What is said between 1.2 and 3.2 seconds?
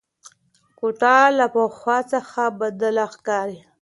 له پخوا څخه بدله